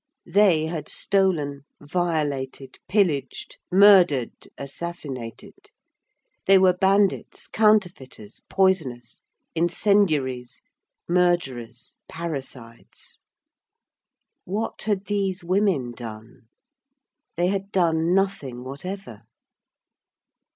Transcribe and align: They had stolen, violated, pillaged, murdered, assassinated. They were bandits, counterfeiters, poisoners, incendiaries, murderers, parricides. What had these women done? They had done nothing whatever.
They 0.25 0.65
had 0.65 0.89
stolen, 0.89 1.61
violated, 1.79 2.79
pillaged, 2.87 3.57
murdered, 3.71 4.31
assassinated. 4.57 5.69
They 6.47 6.57
were 6.57 6.73
bandits, 6.73 7.47
counterfeiters, 7.47 8.41
poisoners, 8.49 9.21
incendiaries, 9.53 10.63
murderers, 11.07 11.97
parricides. 12.09 13.19
What 14.43 14.81
had 14.87 15.05
these 15.05 15.43
women 15.43 15.91
done? 15.91 16.47
They 17.37 17.49
had 17.49 17.71
done 17.71 18.15
nothing 18.15 18.63
whatever. 18.63 19.21